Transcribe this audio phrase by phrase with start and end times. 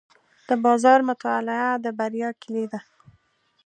[0.47, 2.79] د بازار مطالعه د بریا کلي ده.